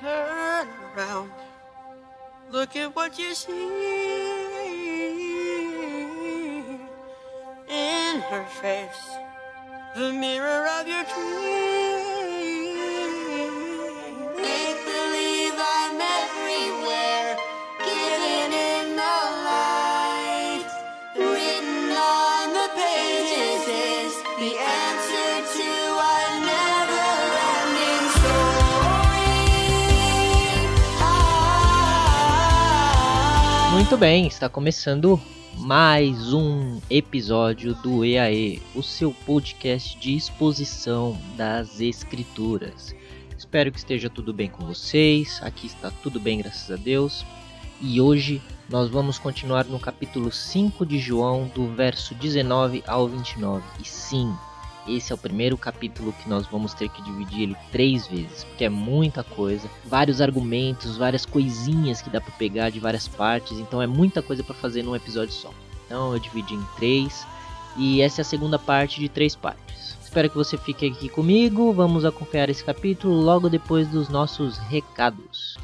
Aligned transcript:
Turn 0.00 0.68
around. 0.96 1.30
Look 2.50 2.74
at 2.74 2.96
what 2.96 3.16
you 3.16 3.32
see 3.32 3.52
in 7.68 8.20
her 8.20 8.44
face. 8.60 9.16
The 9.94 10.12
mirror 10.12 10.66
of 10.80 10.88
your 10.88 11.04
dreams. 11.04 11.73
Muito 33.84 33.98
bem, 33.98 34.26
está 34.26 34.48
começando 34.48 35.20
mais 35.58 36.32
um 36.32 36.80
episódio 36.88 37.74
do 37.74 38.02
EAE, 38.02 38.62
o 38.74 38.82
seu 38.82 39.12
podcast 39.26 39.98
de 39.98 40.16
exposição 40.16 41.18
das 41.36 41.82
escrituras. 41.82 42.96
Espero 43.36 43.70
que 43.70 43.76
esteja 43.76 44.08
tudo 44.08 44.32
bem 44.32 44.48
com 44.48 44.64
vocês. 44.64 45.38
Aqui 45.42 45.66
está 45.66 45.90
tudo 46.02 46.18
bem, 46.18 46.38
graças 46.38 46.70
a 46.70 46.76
Deus. 46.76 47.26
E 47.78 48.00
hoje 48.00 48.40
nós 48.70 48.88
vamos 48.88 49.18
continuar 49.18 49.66
no 49.66 49.78
capítulo 49.78 50.32
5 50.32 50.86
de 50.86 50.98
João, 50.98 51.46
do 51.54 51.66
verso 51.66 52.14
19 52.14 52.82
ao 52.86 53.06
29. 53.06 53.62
E 53.82 53.86
sim, 53.86 54.34
esse 54.88 55.12
é 55.12 55.14
o 55.14 55.18
primeiro 55.18 55.56
capítulo 55.56 56.12
que 56.12 56.28
nós 56.28 56.46
vamos 56.46 56.74
ter 56.74 56.88
que 56.88 57.02
dividir 57.02 57.42
ele 57.42 57.56
três 57.72 58.06
vezes, 58.06 58.44
porque 58.44 58.64
é 58.64 58.68
muita 58.68 59.22
coisa, 59.22 59.68
vários 59.84 60.20
argumentos, 60.20 60.96
várias 60.96 61.24
coisinhas 61.24 62.02
que 62.02 62.10
dá 62.10 62.20
para 62.20 62.32
pegar 62.32 62.70
de 62.70 62.80
várias 62.80 63.08
partes, 63.08 63.58
então 63.58 63.80
é 63.80 63.86
muita 63.86 64.22
coisa 64.22 64.42
para 64.42 64.54
fazer 64.54 64.82
num 64.82 64.94
episódio 64.94 65.32
só. 65.32 65.50
Então 65.86 66.12
eu 66.12 66.18
dividi 66.18 66.54
em 66.54 66.66
três 66.76 67.26
e 67.76 68.00
essa 68.00 68.20
é 68.20 68.22
a 68.22 68.26
segunda 68.26 68.58
parte 68.58 69.00
de 69.00 69.08
três 69.08 69.34
partes. 69.34 69.96
Espero 70.02 70.30
que 70.30 70.36
você 70.36 70.56
fique 70.56 70.86
aqui 70.86 71.08
comigo. 71.08 71.72
Vamos 71.72 72.04
acompanhar 72.04 72.48
esse 72.48 72.64
capítulo 72.64 73.20
logo 73.20 73.48
depois 73.48 73.88
dos 73.88 74.08
nossos 74.08 74.58
recados. 74.58 75.58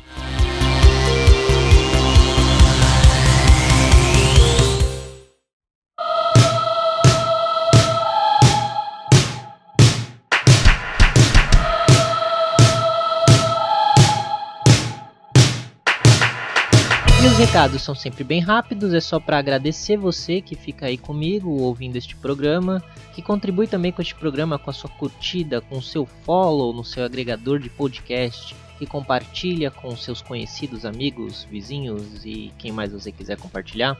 Recados 17.40 17.80
são 17.80 17.94
sempre 17.94 18.22
bem 18.22 18.38
rápidos, 18.38 18.92
é 18.92 19.00
só 19.00 19.18
para 19.18 19.38
agradecer 19.38 19.96
você 19.96 20.42
que 20.42 20.54
fica 20.54 20.84
aí 20.84 20.98
comigo 20.98 21.48
ouvindo 21.48 21.96
este 21.96 22.14
programa, 22.14 22.84
que 23.14 23.22
contribui 23.22 23.66
também 23.66 23.90
com 23.90 24.02
este 24.02 24.14
programa 24.14 24.58
com 24.58 24.68
a 24.68 24.74
sua 24.74 24.90
curtida, 24.90 25.58
com 25.62 25.78
o 25.78 25.82
seu 25.82 26.04
follow 26.04 26.70
no 26.74 26.84
seu 26.84 27.02
agregador 27.02 27.58
de 27.58 27.70
podcast, 27.70 28.54
que 28.78 28.84
compartilha 28.84 29.70
com 29.70 29.96
seus 29.96 30.20
conhecidos, 30.20 30.84
amigos, 30.84 31.48
vizinhos 31.50 32.26
e 32.26 32.52
quem 32.58 32.72
mais 32.72 32.92
você 32.92 33.10
quiser 33.10 33.38
compartilhar. 33.38 33.96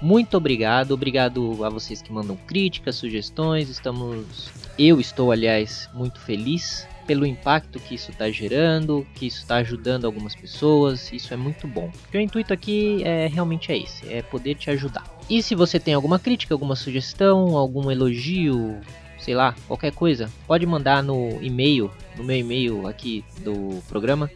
Muito 0.00 0.36
obrigado, 0.36 0.92
obrigado 0.92 1.64
a 1.64 1.68
vocês 1.68 2.00
que 2.00 2.12
mandam 2.12 2.36
críticas, 2.46 2.94
sugestões. 2.94 3.68
Estamos, 3.68 4.52
eu 4.78 5.00
estou 5.00 5.32
aliás 5.32 5.90
muito 5.92 6.20
feliz 6.20 6.86
pelo 7.08 7.24
impacto 7.24 7.80
que 7.80 7.94
isso 7.94 8.10
está 8.10 8.30
gerando, 8.30 9.04
que 9.14 9.26
isso 9.26 9.38
está 9.38 9.56
ajudando 9.56 10.04
algumas 10.04 10.34
pessoas. 10.34 11.10
Isso 11.10 11.32
é 11.32 11.38
muito 11.38 11.66
bom. 11.66 11.90
O 12.12 12.18
intuito 12.18 12.52
aqui 12.52 13.02
é 13.02 13.26
realmente 13.26 13.72
é 13.72 13.78
esse, 13.78 14.06
é 14.12 14.20
poder 14.20 14.54
te 14.56 14.70
ajudar. 14.70 15.04
E 15.28 15.42
se 15.42 15.54
você 15.54 15.80
tem 15.80 15.94
alguma 15.94 16.18
crítica, 16.18 16.54
alguma 16.54 16.76
sugestão, 16.76 17.56
algum 17.56 17.90
elogio, 17.90 18.78
sei 19.18 19.34
lá, 19.34 19.54
qualquer 19.66 19.92
coisa, 19.92 20.30
pode 20.46 20.66
mandar 20.66 21.02
no 21.02 21.42
e-mail, 21.42 21.90
no 22.14 22.22
meu 22.22 22.36
e-mail 22.36 22.86
aqui 22.86 23.24
do 23.42 23.82
programa, 23.88 24.30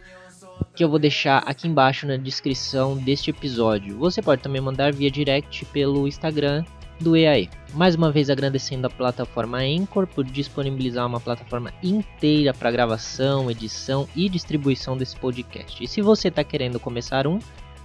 que 0.74 0.82
eu 0.82 0.88
vou 0.88 0.98
deixar 0.98 1.38
aqui 1.44 1.68
embaixo 1.68 2.06
na 2.06 2.16
descrição 2.16 2.96
deste 2.96 3.28
episódio. 3.28 3.98
Você 3.98 4.22
pode 4.22 4.40
também 4.40 4.62
mandar 4.62 4.94
via 4.94 5.10
direct 5.10 5.66
pelo 5.66 6.08
Instagram 6.08 6.64
do 7.02 7.16
EAE. 7.16 7.50
Mais 7.74 7.94
uma 7.94 8.10
vez 8.10 8.30
agradecendo 8.30 8.86
a 8.86 8.90
plataforma 8.90 9.58
Anchor 9.58 10.06
por 10.06 10.24
disponibilizar 10.24 11.06
uma 11.06 11.20
plataforma 11.20 11.72
inteira 11.82 12.54
para 12.54 12.70
gravação, 12.70 13.50
edição 13.50 14.08
e 14.14 14.28
distribuição 14.28 14.96
desse 14.96 15.16
podcast. 15.16 15.82
E 15.82 15.88
se 15.88 16.00
você 16.00 16.28
está 16.28 16.44
querendo 16.44 16.78
começar 16.78 17.26
um, 17.26 17.38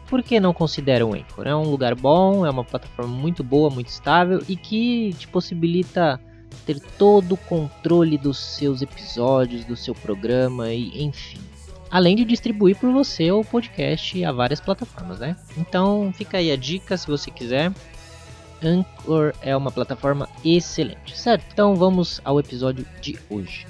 por 0.08 0.24
que 0.24 0.40
não 0.40 0.54
considera 0.54 1.06
o 1.06 1.14
Anchor? 1.14 1.48
É 1.48 1.56
um 1.56 1.70
lugar 1.70 1.96
bom, 1.96 2.46
é 2.46 2.50
uma 2.50 2.64
plataforma 2.64 3.16
muito 3.16 3.44
boa, 3.44 3.70
muito 3.70 3.88
estável 3.88 4.42
e 4.48 4.56
que 4.56 5.14
te 5.18 5.28
possibilita 5.28 6.20
ter 6.66 6.80
todo 6.98 7.34
o 7.34 7.38
controle 7.38 8.18
dos 8.18 8.38
seus 8.38 8.82
episódios, 8.82 9.66
do 9.66 9.76
seu 9.76 9.94
programa 9.96 10.74
e 10.74 11.04
enfim. 11.04 11.40
Além 11.90 12.16
de 12.16 12.26
distribuir 12.26 12.76
por 12.76 12.92
você 12.92 13.32
o 13.32 13.44
podcast 13.44 14.24
a 14.24 14.32
várias 14.32 14.60
plataformas, 14.60 15.20
né? 15.20 15.36
Então 15.58 16.12
fica 16.14 16.38
aí 16.38 16.52
a 16.52 16.58
dica 16.58 16.98
se 16.98 17.08
você 17.08 17.32
quiser. 17.32 17.72
Anchor 18.64 19.34
é 19.42 19.56
uma 19.56 19.72
plataforma 19.72 20.28
excelente, 20.44 21.18
certo? 21.18 21.46
Então 21.52 21.76
vamos 21.76 22.20
ao 22.26 22.40
episódio 22.40 22.86
de 23.02 23.18
hoje. 23.30 23.68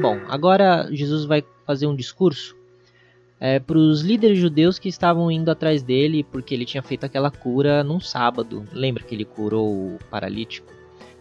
Bom, 0.00 0.20
agora 0.28 0.88
Jesus 0.92 1.24
vai 1.24 1.42
fazer 1.66 1.86
um 1.86 1.96
discurso 1.96 2.54
para 3.66 3.78
os 3.78 4.02
líderes 4.02 4.38
judeus 4.38 4.78
que 4.78 4.88
estavam 4.88 5.30
indo 5.30 5.50
atrás 5.50 5.82
dele 5.82 6.22
porque 6.24 6.54
ele 6.54 6.64
tinha 6.64 6.82
feito 6.82 7.04
aquela 7.04 7.30
cura 7.30 7.82
num 7.82 8.00
sábado. 8.00 8.66
Lembra 8.72 9.02
que 9.02 9.14
ele 9.14 9.24
curou 9.24 9.94
o 9.94 9.98
paralítico 10.10 10.75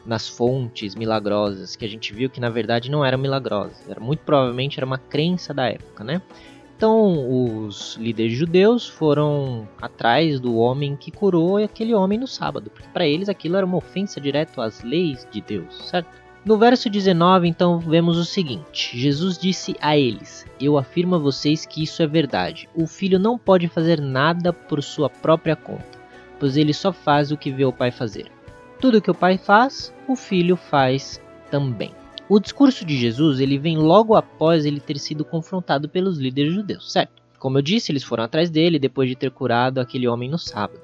nas 0.06 0.28
fontes 0.28 0.96
milagrosas 0.96 1.76
que 1.76 1.86
a 1.86 1.88
gente 1.88 2.14
viu 2.14 2.30
que 2.30 2.40
na 2.40 2.50
verdade 2.50 2.92
não 2.92 3.04
eram 3.04 3.18
milagrosas, 3.18 3.90
era 3.90 4.00
muito 4.00 4.20
provavelmente 4.20 4.80
era 4.80 4.86
uma 4.86 4.98
crença 4.98 5.54
da 5.54 5.68
época, 5.68 6.04
né? 6.04 6.22
Então 6.78 7.56
os 7.66 7.96
líderes 7.96 8.34
judeus 8.34 8.88
foram 8.88 9.68
atrás 9.82 10.40
do 10.40 10.58
homem 10.58 10.96
que 10.96 11.10
curou 11.10 11.58
aquele 11.58 11.94
homem 11.96 12.20
no 12.20 12.28
sábado, 12.28 12.70
porque 12.70 12.90
para 12.90 13.08
eles 13.08 13.30
aquilo 13.30 13.56
era 13.56 13.66
uma 13.66 13.78
ofensa 13.78 14.20
direto 14.20 14.62
às 14.62 14.84
leis 14.84 15.26
de 15.32 15.40
Deus, 15.40 15.90
certo? 15.90 16.26
No 16.46 16.60
verso 16.60 16.92
19, 16.92 17.48
então, 17.48 17.80
vemos 17.80 18.20
o 18.20 18.24
seguinte: 18.24 18.96
Jesus 18.96 19.36
disse 19.36 19.76
a 19.82 19.98
eles: 19.98 20.46
Eu 20.60 20.78
afirmo 20.78 21.16
a 21.16 21.18
vocês 21.18 21.66
que 21.66 21.82
isso 21.82 22.04
é 22.04 22.08
verdade. 22.08 22.70
O 22.76 22.86
filho 22.86 23.18
não 23.18 23.36
pode 23.36 23.68
fazer 23.68 24.00
nada 24.00 24.54
por 24.54 24.84
sua 24.84 25.10
própria 25.10 25.56
conta, 25.56 26.00
pois 26.40 26.56
ele 26.56 26.72
só 26.72 26.94
faz 26.94 27.32
o 27.32 27.38
que 27.38 27.52
vê 27.52 27.66
o 27.66 27.74
pai 27.74 27.90
fazer. 27.90 28.35
Tudo 28.86 29.02
que 29.02 29.10
o 29.10 29.16
pai 29.16 29.36
faz, 29.36 29.92
o 30.08 30.16
filho 30.16 30.56
faz 30.56 31.20
também. 31.50 31.92
O 32.30 32.40
discurso 32.40 32.86
de 32.86 32.96
Jesus 32.96 33.40
ele 33.40 33.58
vem 33.58 33.80
logo 33.80 34.14
após 34.14 34.64
ele 34.64 34.80
ter 34.80 35.00
sido 35.00 35.26
confrontado 35.26 35.90
pelos 35.90 36.20
líderes 36.20 36.54
judeus, 36.54 36.92
certo? 36.92 37.24
Como 37.40 37.58
eu 37.58 37.64
disse, 37.64 37.92
eles 37.92 38.04
foram 38.04 38.24
atrás 38.24 38.52
dele 38.52 38.78
depois 38.78 39.10
de 39.10 39.16
ter 39.16 39.32
curado 39.32 39.80
aquele 39.80 40.08
homem 40.08 40.30
no 40.30 40.38
sábado. 40.38 40.82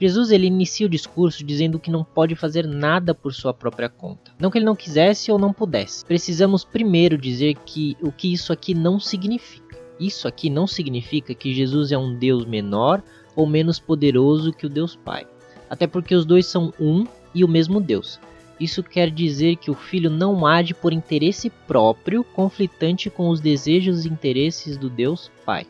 Jesus 0.00 0.30
ele 0.30 0.46
inicia 0.46 0.86
o 0.86 0.88
discurso 0.88 1.44
dizendo 1.44 1.78
que 1.78 1.90
não 1.90 2.02
pode 2.02 2.34
fazer 2.34 2.66
nada 2.66 3.14
por 3.14 3.34
sua 3.34 3.52
própria 3.52 3.90
conta. 3.90 4.32
Não 4.40 4.50
que 4.50 4.56
ele 4.56 4.64
não 4.64 4.74
quisesse 4.74 5.30
ou 5.30 5.38
não 5.38 5.52
pudesse. 5.52 6.02
Precisamos 6.02 6.64
primeiro 6.64 7.18
dizer 7.18 7.56
que 7.66 7.94
o 8.00 8.10
que 8.10 8.32
isso 8.32 8.54
aqui 8.54 8.72
não 8.72 8.98
significa. 8.98 9.78
Isso 10.00 10.26
aqui 10.26 10.48
não 10.48 10.66
significa 10.66 11.34
que 11.34 11.52
Jesus 11.52 11.92
é 11.92 11.98
um 11.98 12.18
Deus 12.18 12.46
menor 12.46 13.02
ou 13.36 13.46
menos 13.46 13.78
poderoso 13.78 14.50
que 14.50 14.64
o 14.64 14.70
Deus 14.70 14.96
Pai. 14.96 15.26
Até 15.68 15.86
porque 15.86 16.14
os 16.14 16.24
dois 16.24 16.46
são 16.46 16.72
um 16.80 17.04
e 17.34 17.44
o 17.44 17.48
mesmo 17.48 17.80
Deus. 17.80 18.20
Isso 18.58 18.82
quer 18.82 19.10
dizer 19.10 19.56
que 19.56 19.70
o 19.70 19.74
filho 19.74 20.08
não 20.08 20.46
age 20.46 20.72
por 20.72 20.92
interesse 20.92 21.50
próprio, 21.50 22.22
conflitante 22.22 23.10
com 23.10 23.28
os 23.28 23.40
desejos 23.40 24.04
e 24.04 24.08
interesses 24.08 24.76
do 24.76 24.88
Deus 24.88 25.30
Pai. 25.44 25.66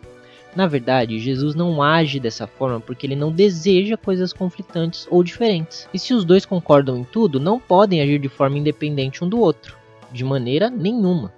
Na 0.55 0.67
verdade, 0.69 1.19
Jesus 1.19 1.55
não 1.55 1.83
age 1.83 2.21
dessa 2.21 2.47
forma 2.47 2.79
porque 2.79 3.07
ele 3.07 3.17
não 3.17 3.33
deseja 3.33 3.97
coisas 3.97 4.33
conflitantes 4.33 5.07
ou 5.11 5.25
diferentes. 5.25 5.89
E 5.93 5.99
se 5.99 6.15
os 6.15 6.25
dois 6.25 6.47
concordam 6.47 6.97
em 6.97 7.05
tudo, 7.05 7.41
não 7.41 7.59
podem 7.59 8.01
agir 8.01 8.21
de 8.21 8.29
forma 8.29 8.59
independente 8.59 9.25
um 9.25 9.29
do 9.29 9.41
outro, 9.41 9.77
de 10.13 10.23
maneira 10.23 10.71
nenhuma. 10.71 11.33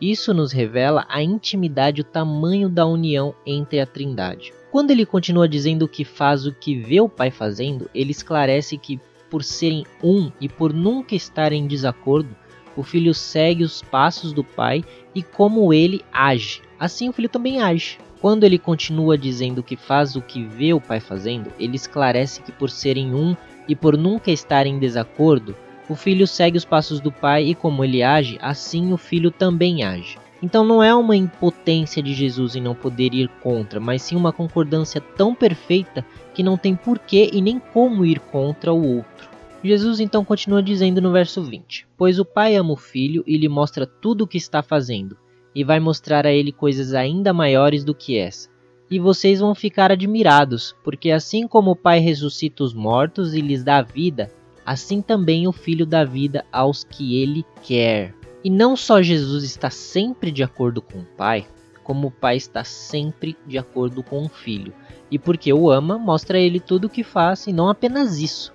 Isso 0.00 0.34
nos 0.34 0.52
revela 0.52 1.06
a 1.08 1.22
intimidade 1.22 2.00
e 2.00 2.02
o 2.02 2.04
tamanho 2.04 2.68
da 2.68 2.86
união 2.86 3.34
entre 3.46 3.80
a 3.80 3.86
Trindade. 3.86 4.52
Quando 4.70 4.90
ele 4.90 5.06
continua 5.06 5.48
dizendo 5.48 5.88
que 5.88 6.04
faz 6.04 6.46
o 6.46 6.52
que 6.52 6.78
vê 6.78 7.00
o 7.00 7.08
Pai 7.08 7.30
fazendo, 7.30 7.88
ele 7.94 8.10
esclarece 8.10 8.76
que, 8.76 9.00
por 9.30 9.44
serem 9.44 9.84
um 10.02 10.30
e 10.40 10.48
por 10.48 10.72
nunca 10.72 11.14
estar 11.14 11.52
em 11.52 11.66
desacordo, 11.66 12.34
o 12.76 12.82
filho 12.82 13.12
segue 13.12 13.64
os 13.64 13.82
passos 13.82 14.32
do 14.32 14.44
Pai 14.44 14.84
e 15.14 15.22
como 15.22 15.72
ele 15.72 16.04
age. 16.12 16.62
Assim 16.78 17.08
o 17.08 17.12
filho 17.12 17.28
também 17.28 17.60
age. 17.60 17.98
Quando 18.20 18.44
ele 18.44 18.58
continua 18.58 19.16
dizendo 19.16 19.62
que 19.62 19.76
faz 19.76 20.16
o 20.16 20.22
que 20.22 20.42
vê 20.42 20.72
o 20.72 20.80
pai 20.80 20.98
fazendo, 20.98 21.52
ele 21.58 21.76
esclarece 21.76 22.42
que 22.42 22.50
por 22.50 22.68
serem 22.68 23.14
um 23.14 23.36
e 23.68 23.76
por 23.76 23.96
nunca 23.96 24.30
estar 24.32 24.66
em 24.66 24.78
desacordo, 24.78 25.54
o 25.88 25.94
filho 25.94 26.26
segue 26.26 26.58
os 26.58 26.64
passos 26.64 27.00
do 27.00 27.12
pai 27.12 27.44
e 27.44 27.54
como 27.54 27.84
ele 27.84 28.02
age, 28.02 28.36
assim 28.42 28.92
o 28.92 28.96
filho 28.96 29.30
também 29.30 29.84
age. 29.84 30.18
Então 30.42 30.64
não 30.64 30.82
é 30.82 30.94
uma 30.94 31.16
impotência 31.16 32.02
de 32.02 32.14
Jesus 32.14 32.54
em 32.54 32.60
não 32.60 32.74
poder 32.74 33.12
ir 33.12 33.28
contra, 33.42 33.80
mas 33.80 34.02
sim 34.02 34.14
uma 34.14 34.32
concordância 34.32 35.00
tão 35.00 35.34
perfeita 35.34 36.04
que 36.32 36.42
não 36.42 36.56
tem 36.56 36.76
porquê 36.76 37.28
e 37.32 37.42
nem 37.42 37.58
como 37.58 38.04
ir 38.04 38.20
contra 38.20 38.72
o 38.72 38.96
outro. 38.96 39.28
Jesus 39.62 39.98
então 39.98 40.24
continua 40.24 40.62
dizendo 40.62 41.00
no 41.00 41.10
verso 41.10 41.42
20: 41.42 41.88
Pois 41.96 42.20
o 42.20 42.24
Pai 42.24 42.54
ama 42.54 42.72
o 42.72 42.76
Filho 42.76 43.24
e 43.26 43.36
lhe 43.36 43.48
mostra 43.48 43.86
tudo 43.86 44.22
o 44.22 44.26
que 44.26 44.38
está 44.38 44.62
fazendo, 44.62 45.16
e 45.52 45.64
vai 45.64 45.80
mostrar 45.80 46.24
a 46.24 46.32
ele 46.32 46.52
coisas 46.52 46.94
ainda 46.94 47.32
maiores 47.32 47.82
do 47.82 47.94
que 47.94 48.16
essa. 48.16 48.48
E 48.88 48.98
vocês 48.98 49.40
vão 49.40 49.54
ficar 49.54 49.90
admirados, 49.90 50.74
porque 50.84 51.10
assim 51.10 51.48
como 51.48 51.72
o 51.72 51.76
Pai 51.76 51.98
ressuscita 51.98 52.62
os 52.62 52.72
mortos 52.72 53.34
e 53.34 53.40
lhes 53.40 53.64
dá 53.64 53.82
vida, 53.82 54.32
assim 54.64 55.02
também 55.02 55.48
o 55.48 55.52
Filho 55.52 55.84
dá 55.84 56.04
vida 56.04 56.44
aos 56.52 56.84
que 56.84 57.20
ele 57.20 57.44
quer. 57.62 58.17
E 58.42 58.50
não 58.50 58.76
só 58.76 59.02
Jesus 59.02 59.42
está 59.44 59.68
sempre 59.68 60.30
de 60.30 60.42
acordo 60.42 60.80
com 60.80 61.00
o 61.00 61.04
Pai, 61.16 61.46
como 61.82 62.08
o 62.08 62.10
Pai 62.10 62.36
está 62.36 62.62
sempre 62.62 63.36
de 63.46 63.58
acordo 63.58 64.02
com 64.02 64.24
o 64.24 64.28
Filho. 64.28 64.72
E 65.10 65.18
porque 65.18 65.52
o 65.52 65.70
ama, 65.70 65.98
mostra 65.98 66.38
a 66.38 66.40
ele 66.40 66.60
tudo 66.60 66.86
o 66.86 66.90
que 66.90 67.02
faz, 67.02 67.46
e 67.46 67.52
não 67.52 67.68
apenas 67.68 68.18
isso. 68.18 68.52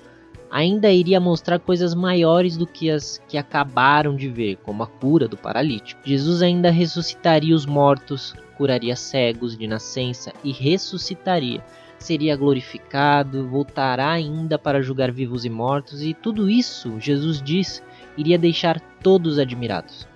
Ainda 0.52 0.92
iria 0.92 1.20
mostrar 1.20 1.58
coisas 1.58 1.96
maiores 1.96 2.56
do 2.56 2.68
que 2.68 2.92
as 2.92 3.20
que 3.28 3.40
acabaram 3.40 4.16
de 4.16 4.30
ver, 4.30 4.58
como 4.58 4.84
a 4.84 4.88
cura 4.88 5.28
do 5.28 5.36
paralítico. 5.36 6.00
Jesus 6.06 6.44
ainda 6.44 6.70
ressuscitaria 6.70 7.56
os 7.56 7.66
mortos, 7.66 8.36
curaria 8.56 8.96
cegos 8.96 9.58
de 9.58 9.66
nascença 9.66 10.32
e 10.44 10.52
ressuscitaria. 10.52 11.64
Seria 11.98 12.36
glorificado, 12.36 13.48
voltará 13.48 14.12
ainda 14.12 14.60
para 14.60 14.82
julgar 14.82 15.12
vivos 15.12 15.44
e 15.44 15.50
mortos, 15.50 16.04
e 16.04 16.14
tudo 16.14 16.48
isso, 16.48 17.00
Jesus 17.00 17.42
diz, 17.42 17.82
iria 18.18 18.38
deixar 18.38 18.80
todos 19.02 19.40
admirados. 19.40 20.08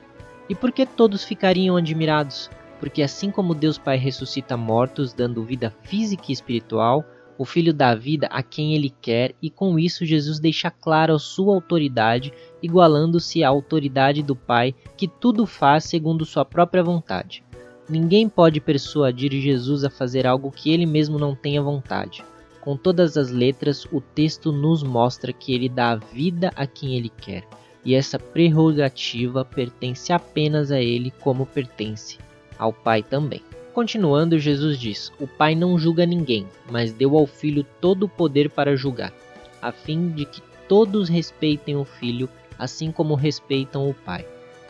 E 0.49 0.55
por 0.55 0.71
que 0.71 0.85
todos 0.85 1.23
ficariam 1.23 1.75
admirados? 1.75 2.49
Porque 2.79 3.01
assim 3.01 3.31
como 3.31 3.55
Deus 3.55 3.77
Pai 3.77 3.97
ressuscita 3.97 4.55
mortos, 4.55 5.13
dando 5.13 5.43
vida 5.43 5.73
física 5.83 6.25
e 6.29 6.31
espiritual, 6.31 7.03
o 7.37 7.45
Filho 7.45 7.73
dá 7.73 7.93
vida 7.93 8.27
a 8.27 8.41
quem 8.41 8.73
ele 8.73 8.89
quer, 8.89 9.35
e 9.41 9.49
com 9.49 9.77
isso 9.77 10.05
Jesus 10.05 10.39
deixa 10.39 10.71
claro 10.71 11.13
a 11.13 11.19
sua 11.19 11.53
autoridade, 11.53 12.33
igualando-se 12.63 13.43
à 13.43 13.49
autoridade 13.49 14.23
do 14.23 14.35
Pai, 14.35 14.73
que 14.95 15.07
tudo 15.07 15.45
faz 15.45 15.83
segundo 15.83 16.25
sua 16.25 16.45
própria 16.45 16.83
vontade. 16.83 17.43
Ninguém 17.89 18.27
pode 18.27 18.59
persuadir 18.59 19.31
Jesus 19.33 19.83
a 19.83 19.89
fazer 19.89 20.25
algo 20.25 20.51
que 20.51 20.71
ele 20.71 20.85
mesmo 20.85 21.19
não 21.19 21.35
tenha 21.35 21.61
vontade. 21.61 22.23
Com 22.59 22.75
todas 22.75 23.17
as 23.17 23.29
letras, 23.29 23.85
o 23.91 24.01
texto 24.01 24.51
nos 24.51 24.83
mostra 24.83 25.31
que 25.31 25.53
ele 25.53 25.69
dá 25.69 25.95
vida 25.95 26.51
a 26.55 26.65
quem 26.67 26.97
ele 26.97 27.09
quer 27.09 27.47
e 27.83 27.95
essa 27.95 28.19
prerrogativa 28.19 29.45
pertence 29.45 30.11
apenas 30.11 30.71
a 30.71 30.81
ele, 30.81 31.11
como 31.21 31.45
pertence 31.45 32.17
ao 32.57 32.73
Pai 32.73 33.03
também. 33.03 33.41
Continuando, 33.73 34.39
Jesus 34.39 34.79
diz: 34.79 35.11
O 35.19 35.27
Pai 35.27 35.53
não 35.55 35.77
julga 35.77 36.05
ninguém, 36.05 36.47
mas 36.69 36.91
deu 36.91 37.17
ao 37.17 37.27
Filho 37.27 37.65
todo 37.79 38.03
o 38.03 38.09
poder 38.09 38.49
para 38.49 38.75
julgar, 38.75 39.13
a 39.61 39.71
fim 39.71 40.09
de 40.09 40.25
que 40.25 40.41
todos 40.67 41.09
respeitem 41.09 41.75
o 41.75 41.85
Filho, 41.85 42.27
assim 42.57 42.91
como 42.91 43.15
respeitam 43.15 43.89
o 43.89 43.93
Pai. 43.93 44.25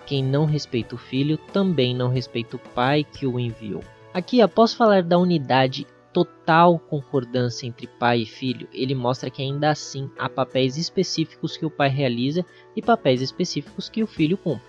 Quem 0.06 0.24
não 0.24 0.46
respeita 0.46 0.96
o 0.96 0.98
Filho 0.98 1.38
também 1.52 1.96
não 1.96 2.10
respeita 2.10 2.56
o 2.56 2.60
Pai 2.60 3.04
que 3.04 3.26
o 3.26 3.40
enviou. 3.40 3.84
Aqui, 4.14 4.42
após 4.42 4.74
falar 4.74 5.04
da 5.04 5.18
unidade 5.18 5.86
total 6.18 6.80
concordância 6.80 7.68
entre 7.68 7.86
pai 7.86 8.22
e 8.22 8.26
filho, 8.26 8.68
ele 8.74 8.96
mostra 8.96 9.30
que 9.30 9.40
ainda 9.40 9.70
assim 9.70 10.10
há 10.18 10.28
papéis 10.28 10.76
específicos 10.76 11.56
que 11.56 11.64
o 11.64 11.70
pai 11.70 11.90
realiza 11.90 12.44
e 12.76 12.82
papéis 12.82 13.22
específicos 13.22 13.88
que 13.88 14.02
o 14.02 14.08
filho 14.08 14.36
cumpre. 14.36 14.66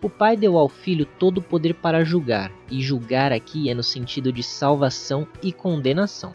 O 0.00 0.08
pai 0.08 0.36
deu 0.36 0.56
ao 0.56 0.68
filho 0.68 1.04
todo 1.04 1.38
o 1.38 1.42
poder 1.42 1.74
para 1.74 2.04
julgar, 2.04 2.52
e 2.70 2.80
julgar 2.80 3.32
aqui 3.32 3.68
é 3.68 3.74
no 3.74 3.82
sentido 3.82 4.32
de 4.32 4.44
salvação 4.44 5.26
e 5.42 5.52
condenação. 5.52 6.32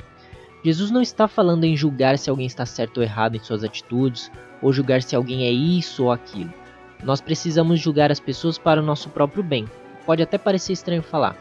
Jesus 0.65 0.91
não 0.91 1.01
está 1.01 1.29
falando 1.29 1.63
em 1.63 1.77
julgar 1.77 2.17
se 2.17 2.29
alguém 2.29 2.45
está 2.45 2.65
certo 2.65 2.97
ou 2.97 3.03
errado 3.03 3.37
em 3.37 3.39
suas 3.39 3.63
atitudes, 3.63 4.29
ou 4.61 4.73
julgar 4.73 5.01
se 5.01 5.15
alguém 5.15 5.45
é 5.45 5.51
isso 5.51 6.03
ou 6.03 6.11
aquilo. 6.11 6.53
Nós 7.05 7.21
precisamos 7.21 7.79
julgar 7.79 8.11
as 8.11 8.19
pessoas 8.19 8.57
para 8.57 8.81
o 8.81 8.85
nosso 8.85 9.09
próprio 9.09 9.41
bem. 9.41 9.65
Pode 10.05 10.21
até 10.21 10.37
parecer 10.37 10.73
estranho 10.73 11.01
falar, 11.01 11.37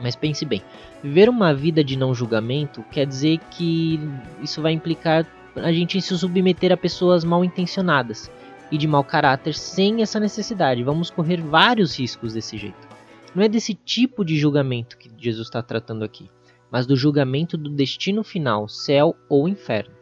mas 0.00 0.16
pense 0.16 0.44
bem, 0.44 0.62
viver 1.02 1.28
uma 1.28 1.54
vida 1.54 1.82
de 1.82 1.96
não 1.96 2.14
julgamento 2.14 2.84
quer 2.90 3.06
dizer 3.06 3.38
que 3.50 4.00
isso 4.42 4.60
vai 4.60 4.72
implicar 4.72 5.26
a 5.56 5.72
gente 5.72 6.00
se 6.00 6.16
submeter 6.18 6.70
a 6.70 6.76
pessoas 6.76 7.24
mal 7.24 7.44
intencionadas 7.44 8.30
e 8.70 8.76
de 8.76 8.86
mau 8.86 9.02
caráter 9.02 9.54
sem 9.54 10.02
essa 10.02 10.20
necessidade. 10.20 10.82
Vamos 10.82 11.10
correr 11.10 11.40
vários 11.40 11.98
riscos 11.98 12.34
desse 12.34 12.58
jeito. 12.58 12.86
Não 13.34 13.42
é 13.42 13.48
desse 13.48 13.74
tipo 13.74 14.24
de 14.24 14.36
julgamento 14.36 14.96
que 14.98 15.10
Jesus 15.18 15.46
está 15.46 15.62
tratando 15.62 16.04
aqui, 16.04 16.28
mas 16.70 16.86
do 16.86 16.96
julgamento 16.96 17.56
do 17.56 17.70
destino 17.70 18.22
final, 18.22 18.68
céu 18.68 19.14
ou 19.28 19.48
inferno. 19.48 19.94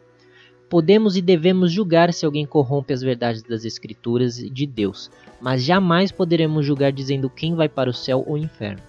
Podemos 0.69 1.15
e 1.15 1.21
devemos 1.21 1.71
julgar 1.71 2.11
se 2.11 2.25
alguém 2.25 2.45
corrompe 2.45 2.93
as 2.93 3.01
verdades 3.01 3.43
das 3.43 3.65
Escrituras 3.65 4.39
e 4.39 4.49
de 4.49 4.65
Deus, 4.65 5.11
mas 5.39 5.63
jamais 5.63 6.11
poderemos 6.11 6.65
julgar 6.65 6.91
dizendo 6.91 7.29
quem 7.29 7.55
vai 7.55 7.69
para 7.69 7.89
o 7.89 7.93
céu 7.93 8.23
ou 8.25 8.37
inferno. 8.37 8.81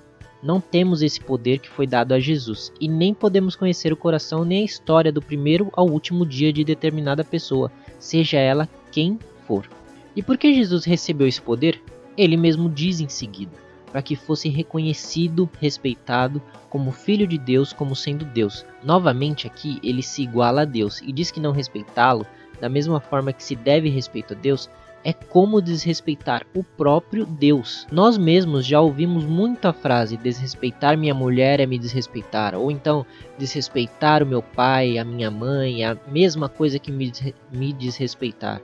Não 0.42 0.60
temos 0.60 1.02
esse 1.02 1.20
poder 1.20 1.58
que 1.58 1.68
foi 1.68 1.86
dado 1.86 2.12
a 2.12 2.20
Jesus, 2.20 2.72
e 2.80 2.88
nem 2.88 3.14
podemos 3.14 3.56
conhecer 3.56 3.92
o 3.92 3.96
coração 3.96 4.44
nem 4.44 4.62
a 4.62 4.64
história 4.64 5.10
do 5.10 5.22
primeiro 5.22 5.70
ao 5.72 5.88
último 5.88 6.26
dia 6.26 6.52
de 6.52 6.62
determinada 6.62 7.24
pessoa, 7.24 7.72
seja 7.98 8.38
ela 8.38 8.68
quem 8.92 9.18
for. 9.46 9.68
E 10.14 10.22
por 10.22 10.38
que 10.38 10.54
Jesus 10.54 10.84
recebeu 10.84 11.26
esse 11.26 11.40
poder? 11.40 11.82
Ele 12.16 12.36
mesmo 12.36 12.68
diz 12.68 13.00
em 13.00 13.08
seguida, 13.08 13.52
para 13.90 14.02
que 14.02 14.16
fosse 14.16 14.48
reconhecido, 14.48 15.48
respeitado 15.60 16.40
como 16.70 16.92
filho 16.92 17.26
de 17.26 17.38
Deus, 17.38 17.72
como 17.72 17.96
sendo 17.96 18.24
Deus. 18.24 18.64
Novamente 18.82 19.46
aqui 19.46 19.78
ele 19.82 20.02
se 20.02 20.22
iguala 20.22 20.62
a 20.62 20.64
Deus 20.64 21.00
e 21.02 21.12
diz 21.12 21.30
que 21.30 21.40
não 21.40 21.52
respeitá-lo, 21.52 22.26
da 22.60 22.68
mesma 22.68 23.00
forma 23.00 23.32
que 23.32 23.42
se 23.42 23.54
deve 23.54 23.88
respeito 23.88 24.32
a 24.32 24.36
Deus, 24.36 24.70
é 25.06 25.12
como 25.12 25.62
desrespeitar 25.62 26.44
o 26.52 26.64
próprio 26.64 27.24
Deus. 27.24 27.86
Nós 27.92 28.18
mesmos 28.18 28.66
já 28.66 28.80
ouvimos 28.80 29.24
muito 29.24 29.64
a 29.66 29.72
frase 29.72 30.16
desrespeitar 30.16 30.98
minha 30.98 31.14
mulher 31.14 31.60
é 31.60 31.66
me 31.66 31.78
desrespeitar, 31.78 32.56
ou 32.56 32.72
então 32.72 33.06
desrespeitar 33.38 34.20
o 34.24 34.26
meu 34.26 34.42
pai, 34.42 34.98
a 34.98 35.04
minha 35.04 35.30
mãe, 35.30 35.84
é 35.84 35.90
a 35.90 35.98
mesma 36.08 36.48
coisa 36.48 36.80
que 36.80 36.90
me, 36.90 37.12
me 37.52 37.72
desrespeitar. 37.72 38.60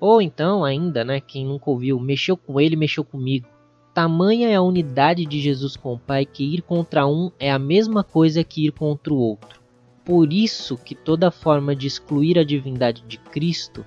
Ou 0.00 0.20
então, 0.20 0.64
ainda, 0.64 1.04
né, 1.04 1.20
quem 1.20 1.46
nunca 1.46 1.70
ouviu, 1.70 2.00
mexeu 2.00 2.36
com 2.36 2.60
ele, 2.60 2.74
mexeu 2.74 3.04
comigo. 3.04 3.46
Tamanha 3.94 4.48
é 4.48 4.56
a 4.56 4.62
unidade 4.62 5.24
de 5.24 5.40
Jesus 5.40 5.76
com 5.76 5.94
o 5.94 5.98
Pai 5.98 6.26
que 6.26 6.42
ir 6.42 6.62
contra 6.62 7.06
um 7.06 7.30
é 7.38 7.52
a 7.52 7.58
mesma 7.58 8.02
coisa 8.02 8.42
que 8.42 8.66
ir 8.66 8.72
contra 8.72 9.14
o 9.14 9.18
outro. 9.18 9.60
Por 10.04 10.32
isso 10.32 10.76
que 10.76 10.96
toda 10.96 11.30
forma 11.30 11.76
de 11.76 11.86
excluir 11.86 12.36
a 12.36 12.42
divindade 12.42 13.04
de 13.06 13.16
Cristo 13.16 13.86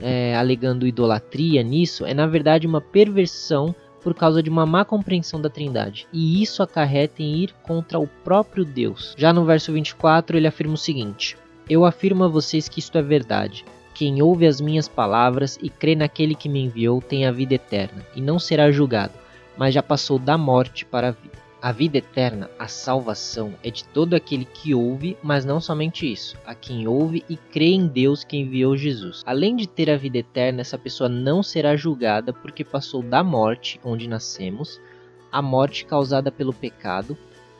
é, 0.00 0.36
alegando 0.36 0.86
idolatria 0.86 1.62
nisso, 1.62 2.04
é 2.04 2.14
na 2.14 2.26
verdade 2.26 2.66
uma 2.66 2.80
perversão 2.80 3.74
por 4.02 4.14
causa 4.14 4.42
de 4.42 4.50
uma 4.50 4.66
má 4.66 4.84
compreensão 4.84 5.40
da 5.40 5.48
Trindade, 5.48 6.06
e 6.12 6.42
isso 6.42 6.62
acarreta 6.62 7.22
em 7.22 7.36
ir 7.36 7.54
contra 7.62 7.98
o 7.98 8.06
próprio 8.06 8.64
Deus. 8.64 9.14
Já 9.16 9.32
no 9.32 9.44
verso 9.44 9.72
24, 9.72 10.36
ele 10.36 10.46
afirma 10.46 10.74
o 10.74 10.78
seguinte: 10.78 11.36
Eu 11.68 11.84
afirmo 11.84 12.24
a 12.24 12.28
vocês 12.28 12.68
que 12.68 12.80
isto 12.80 12.98
é 12.98 13.02
verdade. 13.02 13.64
Quem 13.94 14.22
ouve 14.22 14.46
as 14.46 14.60
minhas 14.60 14.88
palavras 14.88 15.58
e 15.62 15.68
crê 15.68 15.94
naquele 15.94 16.34
que 16.34 16.48
me 16.48 16.64
enviou 16.64 17.00
tem 17.00 17.26
a 17.26 17.32
vida 17.32 17.54
eterna, 17.54 18.04
e 18.16 18.20
não 18.20 18.38
será 18.38 18.70
julgado, 18.72 19.12
mas 19.56 19.74
já 19.74 19.82
passou 19.82 20.18
da 20.18 20.36
morte 20.36 20.84
para 20.84 21.08
a 21.08 21.12
vida. 21.12 21.41
A 21.62 21.70
vida 21.70 21.98
eterna, 21.98 22.50
a 22.58 22.66
salvação, 22.66 23.54
é 23.62 23.70
de 23.70 23.84
todo 23.84 24.14
aquele 24.14 24.44
que 24.44 24.74
ouve, 24.74 25.16
mas 25.22 25.44
não 25.44 25.60
somente 25.60 26.10
isso, 26.10 26.36
a 26.44 26.56
quem 26.56 26.88
ouve 26.88 27.24
e 27.30 27.36
crê 27.36 27.66
em 27.66 27.86
Deus 27.86 28.24
que 28.24 28.36
enviou 28.36 28.76
Jesus. 28.76 29.22
Além 29.24 29.54
de 29.54 29.68
ter 29.68 29.88
a 29.88 29.96
vida 29.96 30.18
eterna, 30.18 30.60
essa 30.60 30.76
pessoa 30.76 31.08
não 31.08 31.40
será 31.40 31.76
julgada 31.76 32.32
porque 32.32 32.64
passou 32.64 33.00
da 33.00 33.22
morte, 33.22 33.78
onde 33.84 34.08
nascemos, 34.08 34.80
a 35.30 35.40
morte 35.40 35.84
causada 35.84 36.32
pelo 36.32 36.52
pecado, 36.52 37.16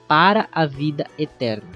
para 0.09 0.49
a 0.50 0.66
vida 0.66 1.06
eterna. 1.16 1.71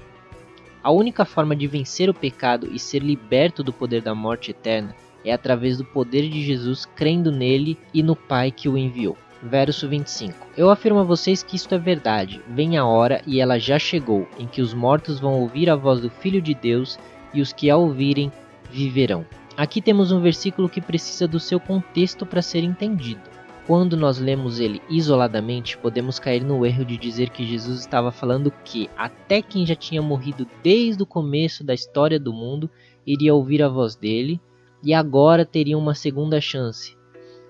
A 0.83 0.91
única 0.91 1.23
forma 1.23 1.55
de 1.55 1.65
vencer 1.65 2.09
o 2.09 2.13
pecado 2.13 2.67
e 2.73 2.77
ser 2.77 3.01
liberto 3.01 3.63
do 3.63 3.71
poder 3.71 4.01
da 4.01 4.13
morte 4.13 4.51
eterna 4.51 4.93
é 5.23 5.31
através 5.31 5.77
do 5.77 5.85
poder 5.85 6.27
de 6.29 6.43
Jesus 6.43 6.85
crendo 6.85 7.31
nele 7.31 7.77
e 7.93 8.03
no 8.03 8.17
Pai 8.17 8.51
que 8.51 8.67
o 8.67 8.77
enviou. 8.77 9.17
Verso 9.41 9.87
25: 9.87 10.47
Eu 10.57 10.69
afirmo 10.69 10.99
a 10.99 11.03
vocês 11.03 11.43
que 11.43 11.55
isto 11.55 11.75
é 11.75 11.77
verdade. 11.77 12.41
Vem 12.49 12.75
a 12.75 12.85
hora, 12.85 13.21
e 13.25 13.39
ela 13.39 13.59
já 13.59 13.77
chegou, 13.77 14.27
em 14.39 14.47
que 14.47 14.61
os 14.61 14.73
mortos 14.73 15.19
vão 15.19 15.39
ouvir 15.39 15.69
a 15.69 15.75
voz 15.75 16.01
do 16.01 16.09
Filho 16.09 16.41
de 16.41 16.55
Deus, 16.55 16.97
e 17.33 17.41
os 17.41 17.53
que 17.53 17.69
a 17.69 17.77
ouvirem 17.77 18.31
viverão. 18.71 19.25
Aqui 19.55 19.81
temos 19.81 20.11
um 20.11 20.21
versículo 20.21 20.67
que 20.67 20.81
precisa 20.81 21.27
do 21.27 21.39
seu 21.39 21.59
contexto 21.59 22.25
para 22.25 22.41
ser 22.41 22.63
entendido. 22.63 23.21
Quando 23.67 23.97
nós 23.97 24.17
lemos 24.17 24.59
ele 24.59 24.81
isoladamente, 24.89 25.77
podemos 25.77 26.19
cair 26.19 26.43
no 26.43 26.65
erro 26.65 26.85
de 26.85 26.97
dizer 26.97 27.29
que 27.29 27.45
Jesus 27.45 27.81
estava 27.81 28.11
falando 28.11 28.51
que 28.63 28.89
até 28.97 29.41
quem 29.41 29.65
já 29.65 29.75
tinha 29.75 30.01
morrido 30.01 30.47
desde 30.63 31.03
o 31.03 31.05
começo 31.05 31.63
da 31.63 31.73
história 31.73 32.19
do 32.19 32.31
mundo 32.31 32.69
iria 33.05 33.35
ouvir 33.35 33.61
a 33.61 33.67
voz 33.67 33.95
dele 33.95 34.39
e 34.81 34.93
agora 34.93 35.45
teria 35.45 35.77
uma 35.77 35.93
segunda 35.93 36.39
chance 36.39 36.96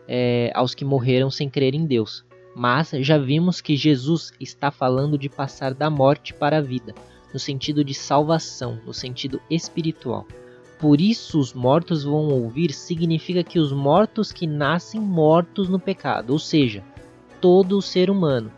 é, 0.07 0.51
aos 0.55 0.73
que 0.73 0.85
morreram 0.85 1.29
sem 1.29 1.49
crer 1.49 1.73
em 1.73 1.85
Deus. 1.85 2.23
Mas 2.55 2.89
já 3.01 3.17
vimos 3.17 3.61
que 3.61 3.75
Jesus 3.75 4.31
está 4.39 4.71
falando 4.71 5.17
de 5.17 5.29
passar 5.29 5.73
da 5.73 5.89
morte 5.89 6.33
para 6.33 6.57
a 6.57 6.61
vida, 6.61 6.95
no 7.33 7.39
sentido 7.39 7.83
de 7.83 7.93
salvação, 7.93 8.79
no 8.85 8.93
sentido 8.93 9.39
espiritual. 9.49 10.25
Por 10.79 11.01
isso 11.01 11.39
os 11.39 11.53
mortos 11.53 12.03
vão 12.03 12.29
ouvir 12.29 12.71
significa 12.71 13.43
que 13.43 13.59
os 13.59 13.71
mortos 13.71 14.31
que 14.31 14.45
nascem 14.45 15.01
mortos 15.01 15.69
no 15.69 15.79
pecado, 15.79 16.31
ou 16.31 16.39
seja, 16.39 16.83
todo 17.41 17.77
o 17.77 17.81
ser 17.81 18.09
humano 18.09 18.51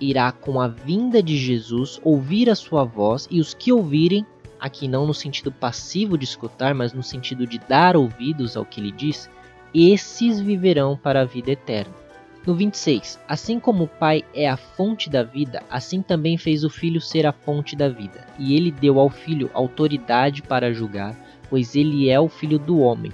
irá 0.00 0.30
com 0.30 0.60
a 0.60 0.68
vinda 0.68 1.22
de 1.22 1.36
Jesus 1.36 2.00
ouvir 2.04 2.48
a 2.48 2.54
sua 2.54 2.84
voz 2.84 3.26
e 3.30 3.40
os 3.40 3.54
que 3.54 3.72
ouvirem, 3.72 4.24
aqui 4.60 4.86
não 4.86 5.06
no 5.06 5.14
sentido 5.14 5.50
passivo 5.50 6.16
de 6.16 6.24
escutar, 6.24 6.74
mas 6.74 6.92
no 6.92 7.02
sentido 7.02 7.46
de 7.46 7.58
dar 7.58 7.96
ouvidos 7.96 8.56
ao 8.56 8.64
que 8.64 8.80
ele 8.80 8.92
diz, 8.92 9.28
esses 9.74 10.40
viverão 10.40 10.96
para 10.96 11.22
a 11.22 11.24
vida 11.24 11.50
eterna. 11.50 11.94
No 12.46 12.54
26, 12.54 13.20
assim 13.28 13.60
como 13.60 13.84
o 13.84 13.88
Pai 13.88 14.24
é 14.32 14.48
a 14.48 14.56
fonte 14.56 15.10
da 15.10 15.22
vida, 15.22 15.62
assim 15.68 16.00
também 16.00 16.38
fez 16.38 16.64
o 16.64 16.70
Filho 16.70 17.00
ser 17.00 17.26
a 17.26 17.32
fonte 17.32 17.76
da 17.76 17.88
vida, 17.88 18.26
e 18.38 18.56
ele 18.56 18.70
deu 18.70 18.98
ao 18.98 19.10
Filho 19.10 19.50
autoridade 19.52 20.40
para 20.40 20.72
julgar 20.72 21.14
pois 21.48 21.74
ele 21.74 22.08
é 22.08 22.20
o 22.20 22.28
filho 22.28 22.58
do 22.58 22.78
homem. 22.78 23.12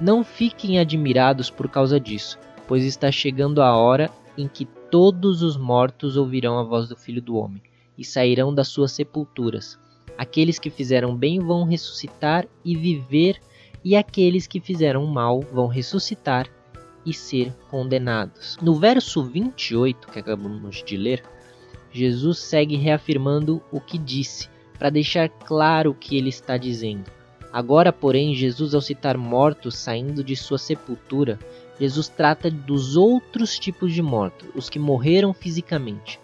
Não 0.00 0.22
fiquem 0.22 0.78
admirados 0.78 1.50
por 1.50 1.68
causa 1.68 1.98
disso, 1.98 2.38
pois 2.66 2.84
está 2.84 3.10
chegando 3.10 3.62
a 3.62 3.76
hora 3.76 4.10
em 4.36 4.46
que 4.46 4.64
todos 4.90 5.42
os 5.42 5.56
mortos 5.56 6.16
ouvirão 6.16 6.58
a 6.58 6.62
voz 6.62 6.88
do 6.88 6.96
filho 6.96 7.20
do 7.20 7.36
homem 7.36 7.62
e 7.96 8.04
sairão 8.04 8.54
das 8.54 8.68
suas 8.68 8.92
sepulturas. 8.92 9.78
Aqueles 10.16 10.58
que 10.58 10.70
fizeram 10.70 11.16
bem 11.16 11.40
vão 11.40 11.64
ressuscitar 11.64 12.46
e 12.64 12.76
viver, 12.76 13.40
e 13.84 13.96
aqueles 13.96 14.46
que 14.46 14.60
fizeram 14.60 15.06
mal 15.06 15.40
vão 15.40 15.66
ressuscitar 15.66 16.48
e 17.04 17.12
ser 17.12 17.52
condenados. 17.70 18.56
No 18.60 18.74
verso 18.74 19.22
28 19.22 20.08
que 20.08 20.18
acabamos 20.18 20.82
de 20.84 20.96
ler, 20.96 21.22
Jesus 21.92 22.38
segue 22.38 22.76
reafirmando 22.76 23.62
o 23.72 23.80
que 23.80 23.96
disse, 23.96 24.48
para 24.78 24.90
deixar 24.90 25.28
claro 25.28 25.90
o 25.90 25.94
que 25.94 26.16
ele 26.16 26.28
está 26.28 26.56
dizendo. 26.56 27.10
Agora, 27.52 27.92
porém, 27.92 28.34
Jesus, 28.34 28.74
ao 28.74 28.80
citar 28.80 29.16
mortos 29.16 29.76
saindo 29.76 30.22
de 30.22 30.36
sua 30.36 30.58
sepultura, 30.58 31.38
Jesus 31.80 32.08
trata 32.08 32.50
dos 32.50 32.96
outros 32.96 33.58
tipos 33.58 33.92
de 33.92 34.02
mortos, 34.02 34.48
os 34.54 34.68
que 34.68 34.78
morreram 34.78 35.32
fisicamente. 35.32 36.20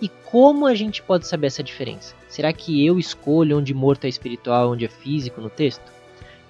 E 0.00 0.08
como 0.08 0.66
a 0.66 0.74
gente 0.74 1.02
pode 1.02 1.26
saber 1.26 1.48
essa 1.48 1.62
diferença? 1.62 2.14
Será 2.28 2.52
que 2.52 2.84
eu 2.84 2.98
escolho 2.98 3.58
onde 3.58 3.74
morto 3.74 4.04
é 4.04 4.08
espiritual, 4.08 4.70
onde 4.70 4.84
é 4.84 4.88
físico 4.88 5.40
no 5.40 5.50
texto? 5.50 5.92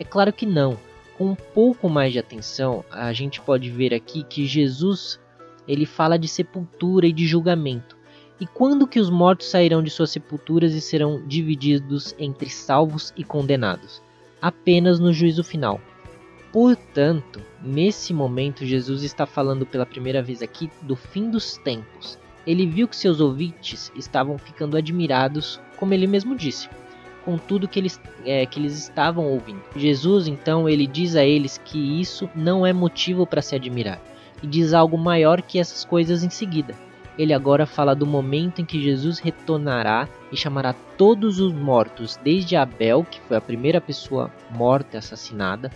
É 0.03 0.05
claro 0.05 0.33
que 0.33 0.45
não. 0.45 0.77
Com 1.17 1.27
um 1.27 1.35
pouco 1.37 1.89
mais 1.89 2.13
de 2.13 2.19
atenção, 2.19 2.85
a 2.91 3.13
gente 3.13 3.41
pode 3.41 3.71
ver 3.71 3.95
aqui 3.95 4.25
que 4.25 4.49
Jesus 4.49 5.21
ele 5.69 5.87
fala 5.87 6.19
de 6.19 6.27
sepultura 6.27 7.07
e 7.07 7.13
de 7.13 7.25
julgamento. 7.25 7.97
E 8.41 8.45
quando 8.45 8.89
que 8.89 8.99
os 8.99 9.09
mortos 9.09 9.47
sairão 9.47 9.81
de 9.81 9.91
suas 9.91 10.11
sepulturas 10.11 10.75
e 10.75 10.81
serão 10.81 11.25
divididos 11.25 12.17
entre 12.19 12.51
salvos 12.51 13.15
e 13.17 13.23
condenados? 13.23 14.03
Apenas 14.41 14.99
no 14.99 15.13
juízo 15.13 15.45
final. 15.45 15.81
Portanto, 16.53 17.41
nesse 17.63 18.13
momento, 18.13 18.67
Jesus 18.67 19.05
está 19.05 19.25
falando 19.25 19.65
pela 19.65 19.87
primeira 19.87 20.21
vez 20.21 20.43
aqui 20.43 20.69
do 20.83 20.97
fim 20.97 21.31
dos 21.31 21.59
tempos. 21.59 22.19
Ele 22.45 22.67
viu 22.67 22.89
que 22.89 22.97
seus 22.97 23.21
ouvintes 23.21 23.93
estavam 23.95 24.37
ficando 24.37 24.77
admirados, 24.77 25.61
como 25.77 25.95
ele 25.95 26.09
mesmo 26.09 26.35
disse, 26.35 26.69
com 27.25 27.39
tudo 27.39 27.69
que 27.69 27.79
eles, 27.79 28.01
é, 28.25 28.47
que 28.47 28.61
eles 28.61 28.79
estavam 28.79 29.27
ouvindo. 29.27 29.63
Jesus, 29.77 30.27
então, 30.27 30.69
ele 30.69 30.87
diz 30.87 31.17
a 31.17 31.25
eles 31.25 31.59
que 31.65 32.01
isso 32.01 32.29
não 32.35 32.67
é 32.67 32.73
motivo 32.73 33.27
para 33.27 33.43
se 33.43 33.55
admirar, 33.55 34.01
e 34.43 34.47
diz 34.47 34.73
algo 34.73 34.99
maior 34.99 35.41
que 35.43 35.59
essas 35.59 35.85
coisas 35.85 36.23
em 36.23 36.31
seguida 36.31 36.75
ele 37.19 37.33
agora 37.33 37.67
fala 37.67 37.95
do 37.95 38.07
momento 38.07 38.61
em 38.61 38.65
que 38.65 38.81
Jesus 38.81 39.19
retornará 39.19 40.09
e 40.31 40.37
chamará 40.37 40.75
todos 40.97 41.41
os 41.41 41.53
mortos, 41.53 42.19
desde 42.23 42.57
Abel, 42.57 43.05
que 43.09 43.21
foi 43.21 43.37
a 43.37 43.41
primeira 43.41 43.81
pessoa 43.81 44.31
morta 44.51 44.99
assassinada, 44.99 45.71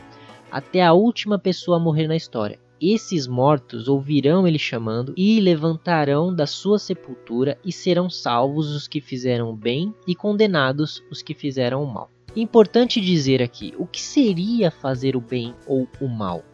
até 0.50 0.82
a 0.82 0.92
última 0.92 1.38
pessoa 1.38 1.76
a 1.76 1.80
morrer 1.80 2.06
na 2.06 2.16
história. 2.16 2.58
Esses 2.80 3.26
mortos 3.26 3.88
ouvirão 3.88 4.46
ele 4.46 4.58
chamando 4.58 5.14
e 5.16 5.40
levantarão 5.40 6.34
da 6.34 6.46
sua 6.46 6.78
sepultura 6.78 7.58
e 7.64 7.72
serão 7.72 8.10
salvos 8.10 8.74
os 8.74 8.86
que 8.86 9.00
fizeram 9.00 9.50
o 9.50 9.56
bem 9.56 9.94
e 10.06 10.14
condenados 10.14 11.02
os 11.10 11.22
que 11.22 11.34
fizeram 11.34 11.82
o 11.82 11.86
mal. 11.86 12.10
Importante 12.34 13.00
dizer 13.00 13.42
aqui, 13.42 13.74
o 13.78 13.86
que 13.86 14.00
seria 14.00 14.70
fazer 14.70 15.16
o 15.16 15.20
bem 15.20 15.54
ou 15.66 15.88
o 16.00 16.06
mal? 16.06 16.44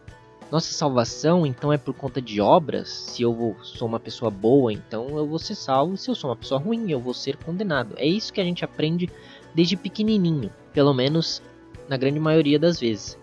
nossa 0.53 0.71
salvação 0.71 1.47
então 1.47 1.73
é 1.73 1.79
por 1.79 1.95
conta 1.95 2.21
de 2.21 2.39
obras. 2.39 2.87
Se 2.87 3.23
eu 3.23 3.33
vou, 3.33 3.55
sou 3.63 3.87
uma 3.87 3.99
pessoa 3.99 4.29
boa, 4.29 4.71
então 4.71 5.17
eu 5.17 5.25
vou 5.25 5.39
ser 5.39 5.55
salvo. 5.55 5.97
Se 5.97 6.11
eu 6.11 6.13
sou 6.13 6.29
uma 6.29 6.35
pessoa 6.35 6.61
ruim, 6.61 6.91
eu 6.91 6.99
vou 6.99 7.11
ser 7.11 7.37
condenado. 7.37 7.95
É 7.97 8.05
isso 8.05 8.31
que 8.31 8.39
a 8.39 8.43
gente 8.43 8.63
aprende 8.63 9.09
desde 9.55 9.75
pequenininho, 9.75 10.51
pelo 10.71 10.93
menos 10.93 11.41
na 11.89 11.97
grande 11.97 12.19
maioria 12.19 12.59
das 12.59 12.79
vezes. 12.79 13.17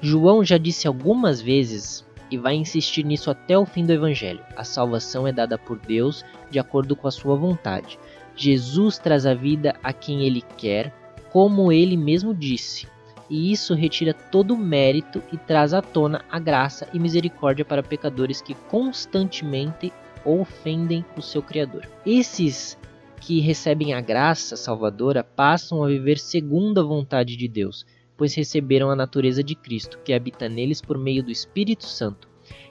João 0.00 0.44
já 0.44 0.56
disse 0.56 0.86
algumas 0.86 1.42
vezes 1.42 2.04
e 2.32 2.38
vai 2.38 2.54
insistir 2.54 3.04
nisso 3.04 3.30
até 3.30 3.56
o 3.56 3.66
fim 3.66 3.84
do 3.84 3.92
evangelho. 3.92 4.44
A 4.56 4.64
salvação 4.64 5.26
é 5.26 5.32
dada 5.32 5.56
por 5.56 5.78
Deus 5.78 6.24
de 6.50 6.58
acordo 6.58 6.96
com 6.96 7.06
a 7.06 7.12
sua 7.12 7.36
vontade. 7.36 7.98
Jesus 8.34 8.98
traz 8.98 9.26
a 9.26 9.34
vida 9.34 9.74
a 9.82 9.92
quem 9.92 10.24
ele 10.26 10.42
quer, 10.56 10.92
como 11.30 11.70
ele 11.70 11.96
mesmo 11.96 12.34
disse 12.34 12.90
e 13.32 13.50
isso 13.50 13.72
retira 13.72 14.12
todo 14.12 14.52
o 14.52 14.58
mérito 14.58 15.22
e 15.32 15.38
traz 15.38 15.72
à 15.72 15.80
tona 15.80 16.22
a 16.30 16.38
graça 16.38 16.86
e 16.92 16.98
misericórdia 16.98 17.64
para 17.64 17.82
pecadores 17.82 18.42
que 18.42 18.52
constantemente 18.52 19.90
ofendem 20.22 21.02
o 21.16 21.22
seu 21.22 21.42
Criador. 21.42 21.88
Esses 22.04 22.78
que 23.22 23.40
recebem 23.40 23.94
a 23.94 24.02
graça 24.02 24.54
salvadora 24.54 25.24
passam 25.24 25.82
a 25.82 25.88
viver 25.88 26.18
segundo 26.18 26.78
a 26.78 26.84
vontade 26.84 27.34
de 27.34 27.48
Deus, 27.48 27.86
pois 28.22 28.36
receberam 28.36 28.88
a 28.88 28.94
natureza 28.94 29.42
de 29.42 29.56
Cristo, 29.56 29.98
que 30.04 30.12
habita 30.12 30.48
neles 30.48 30.80
por 30.80 30.96
meio 30.96 31.24
do 31.24 31.32
Espírito 31.32 31.84
Santo. 31.86 32.28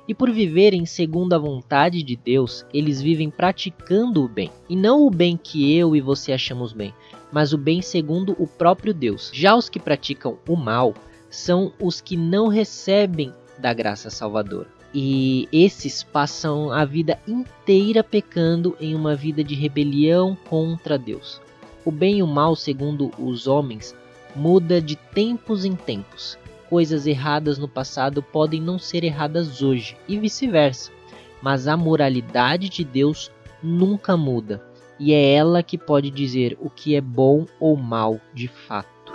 E 0.07 0.15
por 0.15 0.31
viverem 0.31 0.85
segundo 0.85 1.33
a 1.33 1.37
vontade 1.37 2.01
de 2.03 2.15
Deus, 2.15 2.65
eles 2.73 3.01
vivem 3.01 3.29
praticando 3.29 4.23
o 4.23 4.29
bem, 4.29 4.49
e 4.69 4.77
não 4.77 5.05
o 5.05 5.09
bem 5.09 5.35
que 5.35 5.75
eu 5.75 5.93
e 5.93 5.99
você 5.99 6.31
achamos 6.31 6.71
bem, 6.71 6.93
mas 7.33 7.51
o 7.51 7.57
bem 7.57 7.81
segundo 7.81 8.33
o 8.39 8.47
próprio 8.47 8.93
Deus. 8.93 9.29
Já 9.33 9.53
os 9.53 9.67
que 9.67 9.77
praticam 9.77 10.37
o 10.47 10.55
mal 10.55 10.93
são 11.29 11.73
os 11.81 11.99
que 11.99 12.15
não 12.15 12.47
recebem 12.47 13.33
da 13.59 13.73
graça 13.73 14.09
salvadora. 14.09 14.69
E 14.93 15.49
esses 15.51 16.01
passam 16.01 16.71
a 16.71 16.85
vida 16.85 17.19
inteira 17.27 18.01
pecando 18.01 18.73
em 18.79 18.95
uma 18.95 19.15
vida 19.15 19.43
de 19.43 19.53
rebelião 19.53 20.33
contra 20.49 20.97
Deus. 20.97 21.41
O 21.83 21.91
bem 21.91 22.19
e 22.19 22.23
o 22.23 22.27
mal, 22.27 22.55
segundo 22.55 23.11
os 23.19 23.47
homens, 23.47 23.93
muda 24.35 24.81
de 24.81 24.95
tempos 24.95 25.65
em 25.65 25.75
tempos. 25.75 26.37
Coisas 26.69 27.05
erradas 27.05 27.57
no 27.57 27.67
passado 27.67 28.23
podem 28.23 28.61
não 28.61 28.79
ser 28.79 29.03
erradas 29.03 29.61
hoje 29.61 29.97
e 30.07 30.17
vice-versa. 30.17 30.91
Mas 31.41 31.67
a 31.67 31.75
moralidade 31.75 32.69
de 32.69 32.83
Deus 32.83 33.31
nunca 33.61 34.15
muda 34.15 34.63
e 35.01 35.13
é 35.13 35.33
ela 35.33 35.63
que 35.63 35.79
pode 35.79 36.11
dizer 36.11 36.55
o 36.61 36.69
que 36.69 36.95
é 36.95 37.01
bom 37.01 37.47
ou 37.59 37.75
mal 37.75 38.21
de 38.35 38.47
fato. 38.47 39.11